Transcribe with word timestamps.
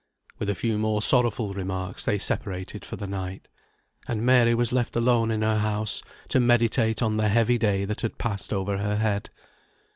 With 0.39 0.49
a 0.49 0.55
few 0.55 0.79
more 0.79 0.99
sorrowful 1.03 1.53
remarks 1.53 2.05
they 2.05 2.17
separated 2.17 2.83
for 2.83 2.95
the 2.95 3.05
night, 3.05 3.47
and 4.07 4.25
Mary 4.25 4.55
was 4.55 4.73
left 4.73 4.95
alone 4.95 5.29
in 5.29 5.43
her 5.43 5.59
house, 5.59 6.01
to 6.29 6.39
meditate 6.39 7.03
on 7.03 7.17
the 7.17 7.29
heavy 7.29 7.59
day 7.59 7.85
that 7.85 8.01
had 8.01 8.17
passed 8.17 8.51
over 8.51 8.79
her 8.79 8.95
head. 8.95 9.29